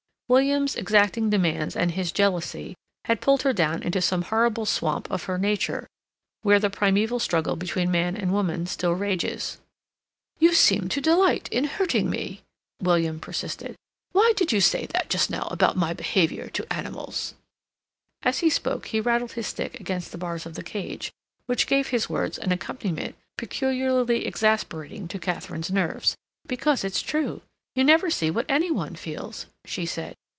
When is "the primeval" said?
6.57-7.19